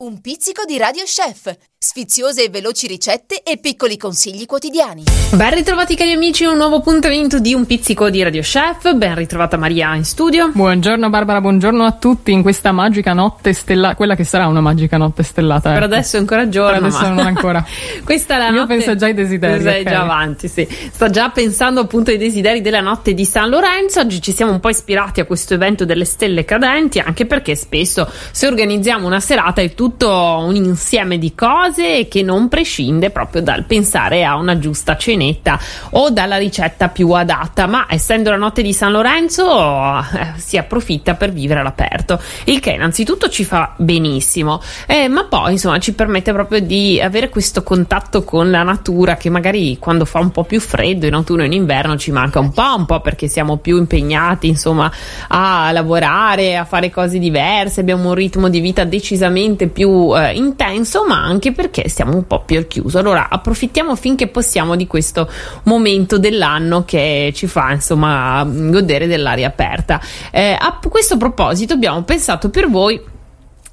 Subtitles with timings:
[0.00, 5.02] Un pizzico di Radio Chef, sfiziose e veloci ricette e piccoli consigli quotidiani.
[5.32, 8.94] Ben ritrovati cari amici, un nuovo appuntamento di Un pizzico di Radio Chef.
[8.94, 10.52] Ben ritrovata Maria in studio.
[10.54, 14.98] Buongiorno Barbara, buongiorno a tutti in questa magica notte stellata, quella che sarà una magica
[14.98, 15.72] notte stellata.
[15.72, 15.92] Per ecco.
[15.92, 16.78] adesso è ancora giorno.
[16.78, 17.08] Per adesso ma...
[17.08, 17.66] non ancora.
[18.04, 18.76] questa è la Io notte...
[18.76, 19.62] penso già ai desideri.
[19.64, 19.92] Sei okay.
[19.92, 20.68] già avanti, sì.
[20.92, 23.98] Sta già pensando appunto ai desideri della notte di San Lorenzo.
[23.98, 28.08] Oggi ci siamo un po' ispirati a questo evento delle stelle cadenti, anche perché spesso
[28.30, 33.64] se organizziamo una serata è tutto un insieme di cose che non prescinde proprio dal
[33.64, 35.58] pensare a una giusta cenetta
[35.90, 41.14] o dalla ricetta più adatta, ma essendo la notte di San Lorenzo eh, si approfitta
[41.14, 46.32] per vivere all'aperto, il che innanzitutto ci fa benissimo, eh, ma poi insomma ci permette
[46.32, 50.60] proprio di avere questo contatto con la natura che magari quando fa un po' più
[50.60, 53.76] freddo in autunno e in inverno ci manca un po', un po' perché siamo più
[53.78, 54.90] impegnati insomma
[55.28, 61.04] a lavorare, a fare cose diverse, abbiamo un ritmo di vita decisamente più eh, intenso,
[61.06, 62.98] ma anche perché stiamo un po' più al chiuso.
[62.98, 65.28] Allora approfittiamo finché possiamo di questo
[65.64, 70.00] momento dell'anno che ci fa insomma godere dell'aria aperta.
[70.30, 73.16] Eh, a questo proposito abbiamo pensato per voi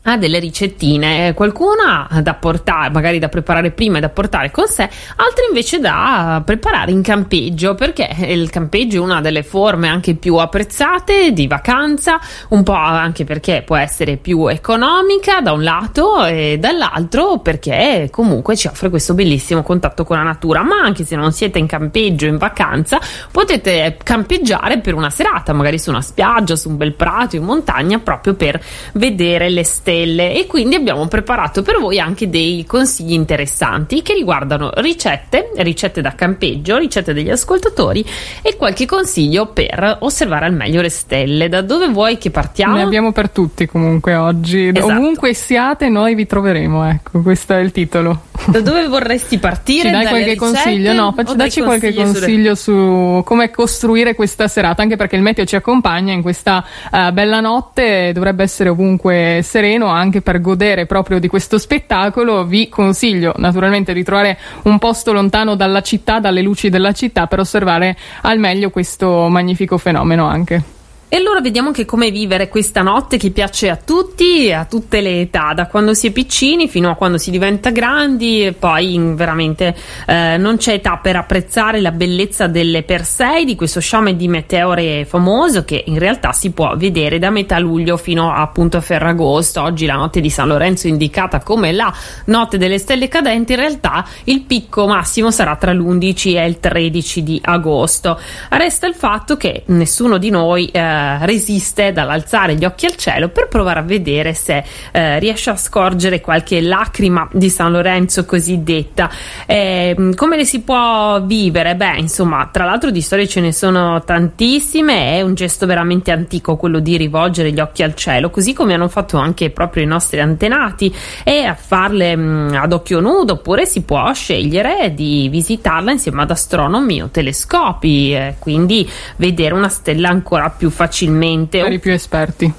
[0.07, 4.83] ha delle ricettine, qualcuna da portare, magari da preparare prima e da portare con sé,
[4.83, 10.35] altre invece da preparare in campeggio, perché il campeggio è una delle forme anche più
[10.35, 16.57] apprezzate di vacanza, un po' anche perché può essere più economica da un lato e
[16.59, 21.31] dall'altro perché comunque ci offre questo bellissimo contatto con la natura, ma anche se non
[21.31, 22.99] siete in campeggio in vacanza,
[23.31, 27.97] potete campeggiare per una serata, magari su una spiaggia, su un bel prato in montagna,
[27.97, 28.61] proprio per
[28.93, 34.13] vedere le stelle stelle e quindi abbiamo preparato per voi anche dei consigli interessanti che
[34.13, 38.05] riguardano ricette, ricette da campeggio, ricette degli ascoltatori
[38.41, 41.47] e qualche consiglio per osservare al meglio le stelle.
[41.47, 42.75] Da dove vuoi che partiamo?
[42.75, 44.71] Ne abbiamo per tutti comunque oggi.
[44.73, 44.93] Esatto.
[44.93, 48.33] Ovunque siate noi vi troveremo, ecco, questo è il titolo.
[48.47, 49.89] Da dove vorresti partire?
[49.89, 50.93] Ci dai qualche ricette, consiglio?
[50.93, 55.55] No, facci, dacci qualche consiglio su come costruire questa serata, anche perché il meteo ci
[55.55, 61.27] accompagna in questa uh, bella notte, dovrebbe essere ovunque sereno anche per godere proprio di
[61.27, 66.91] questo spettacolo, vi consiglio naturalmente di trovare un posto lontano dalla città, dalle luci della
[66.91, 70.74] città, per osservare al meglio questo magnifico fenomeno anche.
[71.07, 75.21] E allora vediamo anche come vivere questa notte che piace a tutti, a tutte le
[75.21, 79.75] età, da quando si è piccini fino a quando si diventa grandi, e poi veramente
[80.07, 85.05] eh, non c'è età per apprezzare la bellezza delle Persei, di questo sciame di meteore
[85.05, 89.61] famoso che in realtà si può vedere da metà luglio fino appunto a Ferragosto.
[89.61, 91.93] Oggi la notte di San Lorenzo indicata come la
[92.25, 97.23] notte delle stelle cadenti, in realtà il picco massimo sarà tra l'11 e il 13
[97.23, 98.19] di agosto.
[98.49, 103.47] Resta il fatto che nessuno di noi eh, resiste dall'alzare gli occhi al cielo per
[103.47, 109.09] provare a vedere se eh, riesce a scorgere qualche lacrima di San Lorenzo cosiddetta.
[109.45, 111.75] Eh, come le si può vivere?
[111.75, 116.55] Beh, insomma, tra l'altro di storie ce ne sono tantissime, è un gesto veramente antico
[116.55, 120.19] quello di rivolgere gli occhi al cielo, così come hanno fatto anche proprio i nostri
[120.19, 126.21] antenati e a farle mh, ad occhio nudo, oppure si può scegliere di visitarla insieme
[126.21, 131.61] ad astronomi o telescopi, eh, quindi vedere una stella ancora più facilmente facilmente.
[131.61, 132.53] Per i più esperti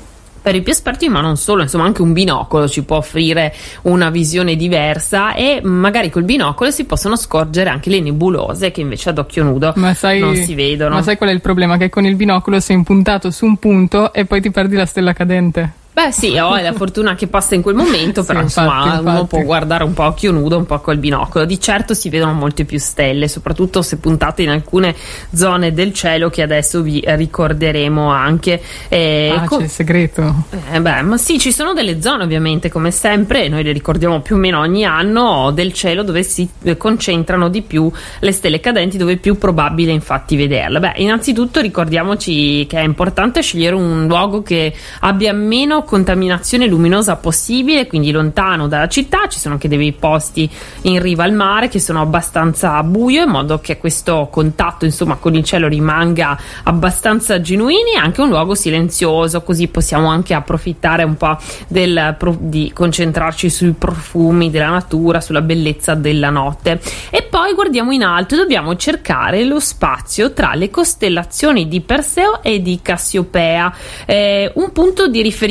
[0.47, 4.11] per i più esperti, ma non solo, insomma, anche un binocolo ci può offrire una
[4.11, 9.19] visione diversa e magari col binocolo si possono scorgere anche le nebulose che invece ad
[9.19, 10.95] occhio nudo sai, non si vedono.
[10.95, 11.77] Ma sai qual è il problema?
[11.77, 15.13] Che con il binocolo sei impuntato su un punto e poi ti perdi la stella
[15.15, 15.73] cadente.
[15.97, 19.07] Beh sì, ho la fortuna che passa in quel momento, sì, però infatti, insomma infatti.
[19.07, 21.47] uno può guardare un po' a occhio nudo, un po' col binocolo.
[21.47, 24.95] Di certo si vedono molte più stelle, soprattutto se puntate in alcune
[25.33, 28.61] zone del cielo che adesso vi ricorderemo anche.
[28.89, 30.35] Eh, ah, com- c'è il segreto.
[30.71, 34.37] Eh, beh, ma sì, ci sono delle zone ovviamente, come sempre, noi le ricordiamo più
[34.37, 36.47] o meno ogni anno, del cielo dove si
[36.77, 40.79] concentrano di più le stelle cadenti, dove è più probabile infatti vederle.
[40.79, 47.87] Beh, innanzitutto ricordiamoci che è importante scegliere un luogo che abbia meno contaminazione luminosa possibile,
[47.87, 49.27] quindi lontano dalla città.
[49.29, 50.51] Ci sono anche dei posti
[50.83, 55.35] in riva al mare che sono abbastanza buio, in modo che questo contatto insomma con
[55.35, 61.17] il cielo rimanga abbastanza genuino e anche un luogo silenzioso, così possiamo anche approfittare un
[61.17, 61.39] po'
[61.69, 66.81] del, di concentrarci sui profumi della natura, sulla bellezza della notte.
[67.11, 72.43] E poi guardiamo in alto e dobbiamo cercare lo spazio tra le costellazioni di Perseo
[72.43, 73.75] e di Cassiopea,
[74.05, 75.45] eh, un punto di riferimento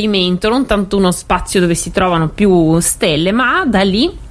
[0.49, 4.23] non tanto uno spazio dove si trovano più stelle, ma da lì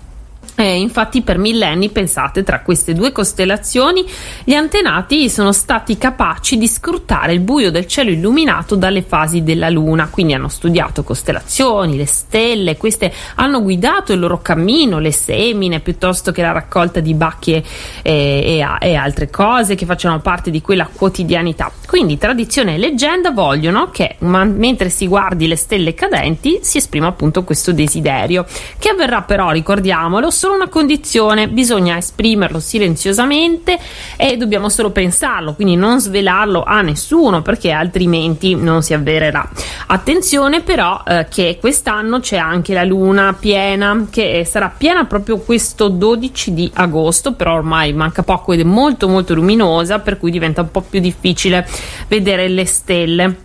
[0.56, 4.04] Eh, infatti per millenni, pensate, tra queste due costellazioni
[4.44, 9.68] gli antenati sono stati capaci di scrutare il buio del cielo illuminato dalle fasi della
[9.68, 15.80] Luna, quindi hanno studiato costellazioni, le stelle, queste hanno guidato il loro cammino, le semine,
[15.80, 17.64] piuttosto che la raccolta di bacchi e,
[18.02, 21.72] e, e altre cose che facciano parte di quella quotidianità.
[21.84, 27.08] Quindi tradizione e leggenda vogliono che man- mentre si guardi le stelle cadenti si esprima
[27.08, 28.46] appunto questo desiderio,
[28.78, 33.78] che avverrà però, ricordiamolo, solo una condizione, bisogna esprimerlo silenziosamente
[34.14, 39.48] e dobbiamo solo pensarlo, quindi non svelarlo a nessuno perché altrimenti non si avvererà.
[39.86, 45.88] Attenzione però eh, che quest'anno c'è anche la luna piena che sarà piena proprio questo
[45.88, 50.60] 12 di agosto, però ormai manca poco ed è molto molto luminosa, per cui diventa
[50.60, 51.66] un po' più difficile
[52.06, 53.44] vedere le stelle.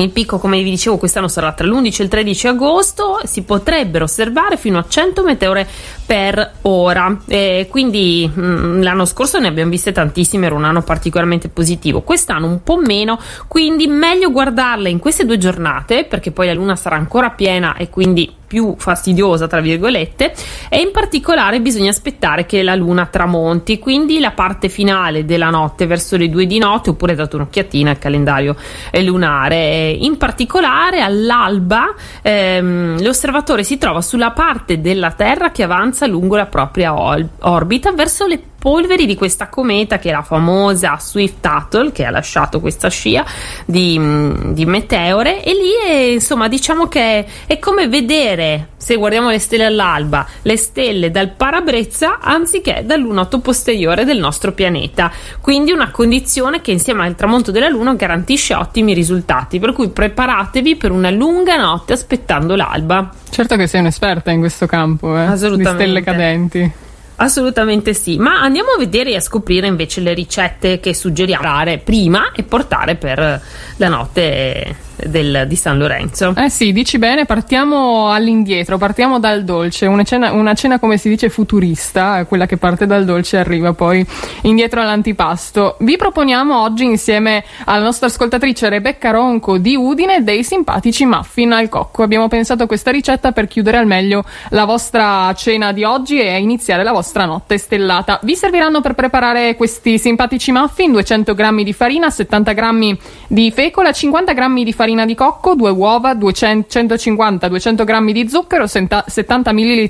[0.00, 3.20] Il picco, come vi dicevo, quest'anno sarà tra l'11 e il 13 agosto.
[3.24, 5.68] Si potrebbero osservare fino a 100 meteore
[6.10, 7.20] per ora.
[7.28, 12.00] E quindi mh, mm, l'anno scorso ne abbiamo viste tantissime, era un anno particolarmente positivo.
[12.00, 13.16] Quest'anno un po' meno,
[13.46, 17.90] quindi meglio guardarle in queste due giornate, perché poi la luna sarà ancora piena e
[17.90, 20.34] quindi più fastidiosa, tra virgolette,
[20.68, 25.86] e in particolare bisogna aspettare che la luna tramonti, quindi la parte finale della notte
[25.86, 28.56] verso le due di notte, oppure date un'occhiatina al calendario
[29.04, 29.90] lunare.
[29.90, 36.46] In particolare all'alba ehm, l'osservatore si trova sulla parte della Terra che avanza lungo la
[36.46, 42.04] propria orbita verso le polveri di questa cometa che è la famosa Swift Tuttle che
[42.04, 43.24] ha lasciato questa scia
[43.64, 49.30] di, mm, di meteore e lì è, insomma diciamo che è come vedere se guardiamo
[49.30, 55.10] le stelle all'alba le stelle dal parabrezza anziché dal lunato posteriore del nostro pianeta.
[55.40, 59.58] Quindi una condizione che insieme al tramonto della luna garantisce ottimi risultati.
[59.58, 63.10] Per cui preparatevi per una lunga notte aspettando l'alba.
[63.30, 66.88] Certo che sei un'esperta in questo campo eh, di stelle cadenti
[67.22, 71.78] Assolutamente sì, ma andiamo a vedere e a scoprire invece le ricette che suggeriamo.
[71.84, 73.42] Prima e portare per
[73.76, 76.34] la notte del, di San Lorenzo.
[76.36, 81.08] Eh sì, dici bene, partiamo all'indietro, partiamo dal dolce, una cena, una cena come si
[81.08, 84.04] dice futurista, quella che parte dal dolce e arriva poi
[84.42, 85.76] indietro all'antipasto.
[85.80, 91.68] Vi proponiamo oggi insieme alla nostra ascoltatrice Rebecca Ronco di Udine dei simpatici muffin al
[91.68, 92.02] cocco.
[92.02, 96.38] Abbiamo pensato a questa ricetta per chiudere al meglio la vostra cena di oggi e
[96.38, 98.20] iniziare la vostra notte stellata.
[98.22, 102.98] Vi serviranno per preparare questi simpatici muffin 200 g di farina, 70 g
[103.28, 108.66] di fecola, 50 g di farina farina di cocco, 2 uova, 150-200 g di zucchero,
[108.66, 109.88] 70 ml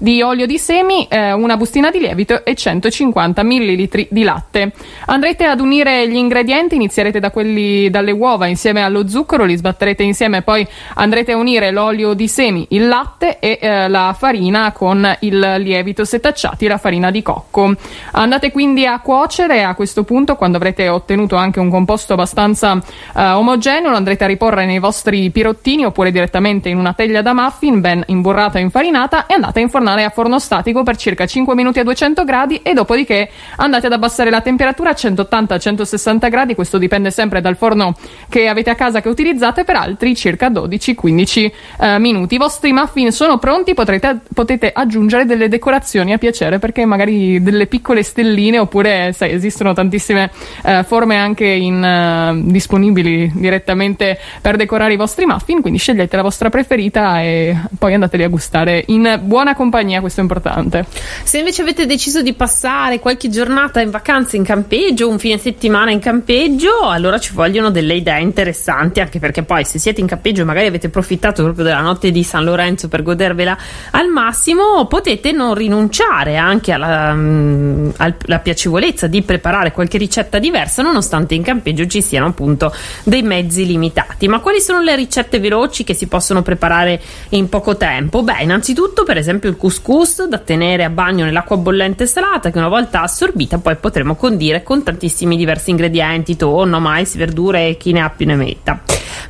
[0.00, 4.72] di olio di semi, eh, una bustina di lievito e 150 ml di latte.
[5.06, 10.02] Andrete ad unire gli ingredienti, inizierete da quelli dalle uova insieme allo zucchero, li sbatterete
[10.02, 15.16] insieme, poi andrete a unire l'olio di semi, il latte e eh, la farina con
[15.20, 17.74] il lievito setacciati la farina di cocco.
[18.12, 22.80] Andate quindi a cuocere a questo punto, quando avrete ottenuto anche un composto abbastanza
[23.14, 27.34] eh, omogeneo, lo andrete a riporre nei vostri pirottini oppure direttamente in una teglia da
[27.34, 31.26] muffin ben imburrata e infarinata e andate a infornare infornare a forno statico per circa
[31.26, 36.54] 5 minuti a 200 gradi e dopodiché andate ad abbassare la temperatura a 180-160 gradi,
[36.54, 37.94] questo dipende sempre dal forno
[38.28, 41.50] che avete a casa che utilizzate per altri circa 12-15
[41.80, 42.34] eh, minuti.
[42.34, 47.66] I vostri muffin sono pronti, potrete, potete aggiungere delle decorazioni a piacere perché magari delle
[47.66, 50.30] piccole stelline oppure sai, esistono tantissime
[50.64, 56.22] eh, forme anche in, uh, disponibili direttamente per decorare i vostri muffin, quindi scegliete la
[56.22, 58.84] vostra preferita e poi andateli a gustare.
[58.88, 60.84] In buona compagnia compagnia, questo è importante.
[61.22, 65.90] Se invece avete deciso di passare qualche giornata in vacanza in campeggio, un fine settimana
[65.90, 70.42] in campeggio, allora ci vogliono delle idee interessanti, anche perché poi se siete in campeggio
[70.42, 73.56] e magari avete approfittato proprio della notte di San Lorenzo per godervela
[73.92, 80.82] al massimo, potete non rinunciare anche alla, um, alla piacevolezza di preparare qualche ricetta diversa,
[80.82, 82.72] nonostante in campeggio ci siano appunto
[83.04, 84.28] dei mezzi limitati.
[84.28, 88.22] Ma quali sono le ricette veloci che si possono preparare in poco tempo?
[88.22, 92.68] Beh, innanzitutto, per esempio, il couscous da tenere a bagno nell'acqua bollente salata che una
[92.68, 98.00] volta assorbita poi potremo condire con tantissimi diversi ingredienti, tonno, mais, verdure e chi ne
[98.00, 98.80] ha più ne metta.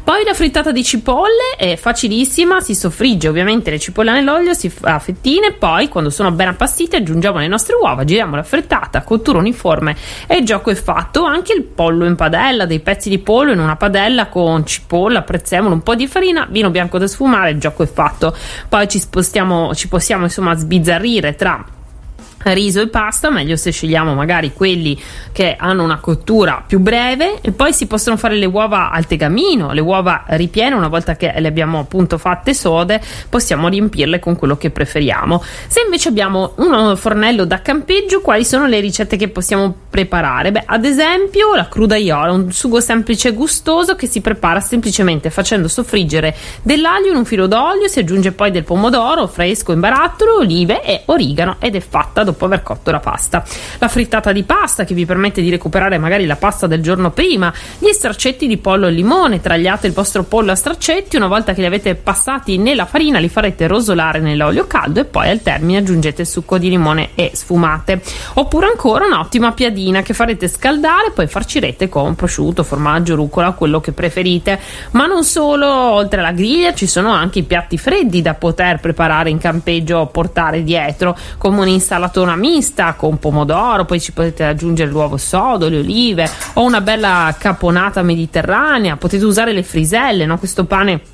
[0.03, 4.95] Poi la frittata di cipolle è facilissima, si soffrigge ovviamente le cipolle nell'olio, si fa
[4.95, 9.39] a fettine, poi quando sono ben appastite aggiungiamo le nostre uova, giriamo la frittata, cottura
[9.39, 11.25] uniforme e il gioco è fatto.
[11.25, 15.75] Anche il pollo in padella, dei pezzi di pollo in una padella con cipolla, prezzemolo,
[15.75, 18.35] un po' di farina, vino bianco da sfumare, il gioco è fatto.
[18.69, 21.65] Poi ci spostiamo, ci possiamo insomma sbizzarrire tra
[22.45, 24.99] riso e pasta, meglio se scegliamo magari quelli
[25.33, 29.73] che hanno una cottura più breve e poi si possono fare le uova al tegamino,
[29.73, 34.57] le uova ripiene una volta che le abbiamo appunto fatte sode possiamo riempirle con quello
[34.57, 35.43] che preferiamo.
[35.67, 40.51] Se invece abbiamo uno fornello da campeggio, quali sono le ricette che possiamo preparare?
[40.51, 45.31] Beh, ad esempio la cruda iola, un sugo semplice e gustoso che si prepara semplicemente
[45.31, 50.39] facendo soffriggere dell'aglio in un filo d'olio, si aggiunge poi del pomodoro fresco in barattolo,
[50.39, 53.45] olive e origano ed è fatta dopo aver cotto la pasta.
[53.79, 57.53] La frittata di pasta che vi permette di recuperare magari la pasta del giorno prima,
[57.79, 61.61] gli straccetti di pollo e limone, tagliate il vostro pollo a straccetti, una volta che
[61.61, 66.23] li avete passati nella farina li farete rosolare nell'olio caldo e poi al termine aggiungete
[66.23, 68.01] il succo di limone e sfumate.
[68.35, 73.93] Oppure ancora un'ottima piadina che farete scaldare, poi farcirete con prosciutto, formaggio, rucola, quello che
[73.93, 74.59] preferite.
[74.93, 79.31] Ma non solo, oltre alla griglia ci sono anche i piatti freddi da poter preparare
[79.31, 81.59] in campeggio o portare dietro, come
[82.21, 87.35] un'insalatona mista con pomodoro, poi ci potete aggiungere l'uovo sodo, le olive o una bella
[87.39, 90.39] caponata mediterranea, potete usare le friselle, no?
[90.39, 91.10] questo pane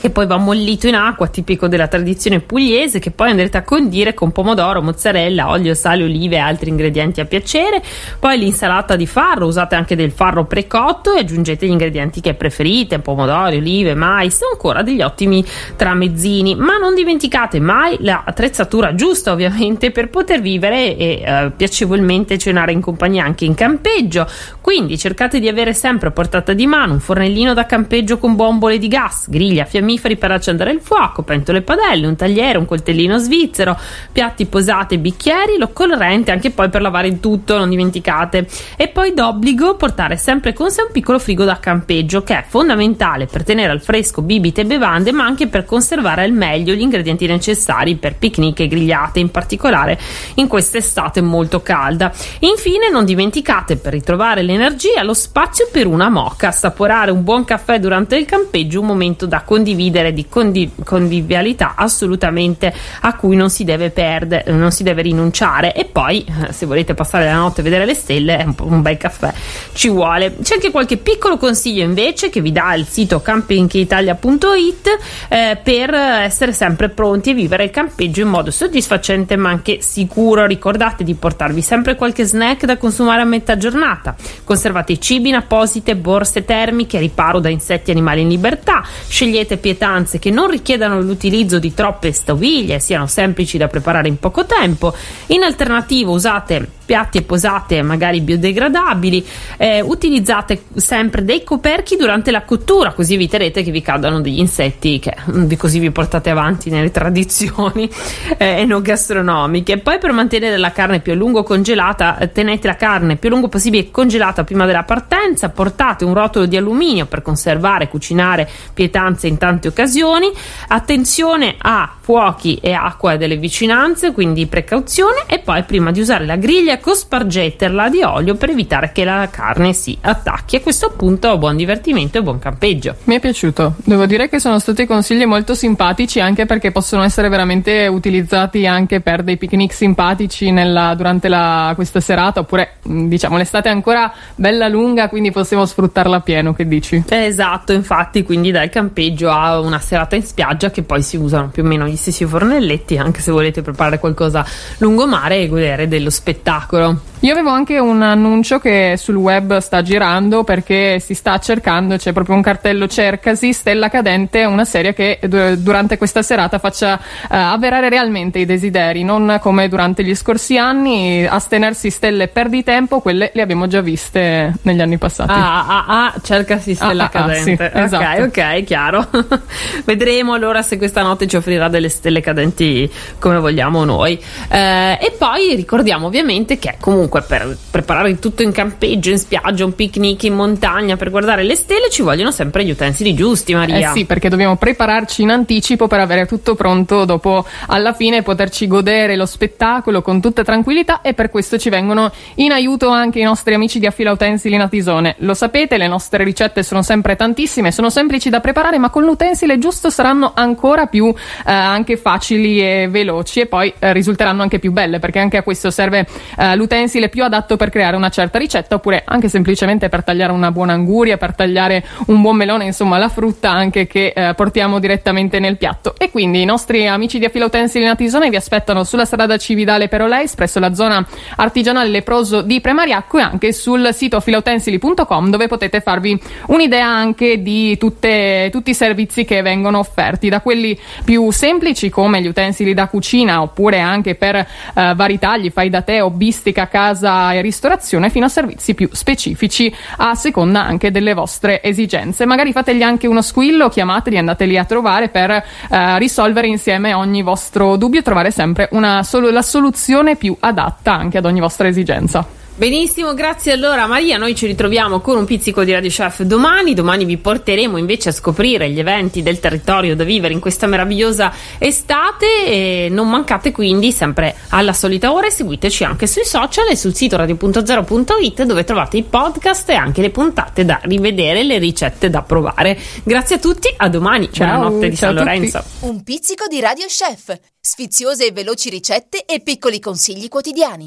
[0.00, 4.12] che poi va mollito in acqua, tipico della tradizione pugliese, che poi andrete a condire
[4.12, 7.82] con pomodoro, mozzarella, olio, sale, olive e altri ingredienti a piacere.
[8.18, 12.98] Poi l'insalata di farro, usate anche del farro precotto e aggiungete gli ingredienti che preferite,
[12.98, 15.42] pomodori, olive, mais ancora degli ottimi
[15.74, 16.54] tramezzini.
[16.54, 22.82] Ma non dimenticate mai l'attrezzatura giusta, ovviamente, per poter vivere e eh, piacevolmente cenare in
[22.82, 24.28] compagnia anche in campeggio.
[24.60, 28.76] Quindi cercate di avere sempre a portata di mano un fornellino da campeggio con bombole
[28.76, 32.64] di gas, griglia, fiammiferi mammiferi per accendere il fuoco, pentole e padelle, un tagliere, un
[32.64, 33.78] coltellino svizzero,
[34.10, 38.48] piatti posate, bicchieri, l'occorrente anche poi per lavare il tutto, non dimenticate.
[38.76, 43.26] E poi d'obbligo portare sempre con sé un piccolo frigo da campeggio che è fondamentale
[43.26, 47.26] per tenere al fresco bibite e bevande, ma anche per conservare al meglio gli ingredienti
[47.26, 49.98] necessari per picnic e grigliate, in particolare
[50.36, 52.10] in quest'estate molto calda.
[52.40, 57.78] Infine non dimenticate per ritrovare l'energia lo spazio per una moca, assaporare un buon caffè
[57.78, 63.48] durante il campeggio, un momento da condividere condividere, di condiv- convivialità assolutamente a cui non
[63.48, 65.74] si deve perdere, non si deve rinunciare.
[65.74, 68.98] E poi, eh, se volete passare la notte a vedere le stelle, un, un bel
[68.98, 69.32] caffè
[69.72, 70.36] ci vuole.
[70.42, 76.52] C'è anche qualche piccolo consiglio invece che vi dà il sito campingitalia.it eh, per essere
[76.52, 80.44] sempre pronti a vivere il campeggio in modo soddisfacente ma anche sicuro.
[80.44, 84.14] Ricordate di portarvi sempre qualche snack da consumare a metà giornata.
[84.44, 88.84] Conservate i cibi in apposite borse termiche riparo da insetti e animali in libertà.
[89.08, 94.44] Scegliete pietanze che non richiedano l'utilizzo di troppe stoviglie, siano semplici da preparare in poco
[94.46, 94.94] tempo.
[95.28, 102.42] In alternativa usate piatti e posate magari biodegradabili, eh, utilizzate sempre dei coperchi durante la
[102.42, 106.90] cottura, così eviterete che vi cadano degli insetti che mm, così vi portate avanti nelle
[106.90, 107.88] tradizioni
[108.36, 109.78] eh, enogastronomiche.
[109.78, 113.32] Poi per mantenere la carne più a lungo congelata, eh, tenete la carne più a
[113.32, 119.26] lungo possibile congelata prima della partenza, portate un rotolo di alluminio per conservare cucinare pietanze
[119.26, 120.32] in tante occasioni,
[120.68, 126.36] attenzione a fuochi e acqua delle vicinanze, quindi precauzione e poi prima di usare la
[126.36, 130.56] griglia cospargetterla di olio per evitare che la carne si attacchi.
[130.56, 132.96] E questo appunto buon divertimento e buon campeggio.
[133.04, 133.74] Mi è piaciuto.
[133.84, 139.00] Devo dire che sono stati consigli molto simpatici anche perché possono essere veramente utilizzati anche
[139.00, 144.68] per dei picnic simpatici nella, durante la, questa serata oppure diciamo l'estate è ancora bella
[144.68, 146.54] lunga quindi possiamo sfruttarla a pieno.
[146.54, 147.02] Che dici?
[147.08, 151.62] Esatto, infatti quindi dal campeggio a una serata in spiaggia che poi si usano più
[151.62, 154.44] o meno gli stessi fornelletti anche se volete preparare qualcosa
[154.78, 157.12] lungomare e godere dello spettacolo.
[157.24, 162.12] Io avevo anche un annuncio che sul web sta girando perché si sta cercando, c'è
[162.12, 165.18] proprio un cartello cercasi Stella Cadente, una serie che
[165.56, 171.24] durante questa serata faccia uh, avverare realmente i desideri, non come durante gli scorsi anni,
[171.24, 175.32] astenersi stelle perdi tempo, quelle le abbiamo già viste negli anni passati.
[175.32, 177.70] Ah, ah, ah cercasi Stella ah, Cadente.
[177.72, 178.22] Ah, sì, esatto.
[178.22, 179.08] Ok, ok, chiaro.
[179.86, 184.22] Vedremo allora se questa notte ci offrirà delle stelle cadenti come vogliamo noi.
[184.50, 189.64] Eh, e poi ricordiamo ovviamente che comunque comunque per preparare tutto in campeggio, in spiaggia,
[189.64, 193.90] un picnic in montagna per guardare le stelle ci vogliono sempre gli utensili giusti, Maria.
[193.90, 198.66] Eh sì, perché dobbiamo prepararci in anticipo per avere tutto pronto dopo alla fine poterci
[198.66, 203.22] godere lo spettacolo con tutta tranquillità e per questo ci vengono in aiuto anche i
[203.22, 205.16] nostri amici di Affila Utensili Natisone.
[205.18, 209.58] Lo sapete, le nostre ricette sono sempre tantissime, sono semplici da preparare, ma con l'utensile
[209.58, 214.72] giusto saranno ancora più eh, anche facili e veloci e poi eh, risulteranno anche più
[214.72, 216.06] belle, perché anche a questo serve
[216.36, 220.32] eh, l'utensile stile più adatto per creare una certa ricetta oppure anche semplicemente per tagliare
[220.32, 224.78] una buona anguria, per tagliare un buon melone, insomma la frutta anche che eh, portiamo
[224.78, 225.94] direttamente nel piatto.
[225.98, 230.34] E quindi i nostri amici di Affila Utensili Natisone vi aspettano sulla strada Cividale Peroleis
[230.34, 231.04] presso la zona
[231.36, 237.76] artigianale leproso di Premariacco e anche sul sito filautensili.com dove potete farvi un'idea anche di
[237.76, 242.88] tutte, tutti i servizi che vengono offerti, da quelli più semplici come gli utensili da
[242.88, 244.46] cucina oppure anche per eh,
[244.94, 250.14] vari tagli, fai da te, hobbistica, casa e ristorazione, fino a servizi più specifici a
[250.14, 252.26] seconda anche delle vostre esigenze.
[252.26, 257.76] Magari fategli anche uno squillo, chiamateli, andateli a trovare per eh, risolvere insieme ogni vostro
[257.76, 262.42] dubbio e trovare sempre una, la soluzione più adatta anche ad ogni vostra esigenza.
[262.56, 264.16] Benissimo, grazie allora Maria.
[264.16, 266.72] Noi ci ritroviamo con un pizzico di Radio Chef domani.
[266.72, 271.32] Domani vi porteremo invece a scoprire gli eventi del territorio da vivere in questa meravigliosa
[271.58, 272.46] estate.
[272.46, 276.94] E non mancate quindi sempre alla solita ora e seguiteci anche sui social e sul
[276.94, 282.22] sito radio.0.it dove trovate i podcast e anche le puntate da rivedere, le ricette da
[282.22, 282.78] provare.
[283.02, 284.30] Grazie a tutti, a domani.
[284.30, 285.60] Ciao, Buonanotte di San Lorenzo.
[285.80, 290.82] Un pizzico di Radio Chef, sfiziose e veloci ricette e piccoli consigli quotidiani.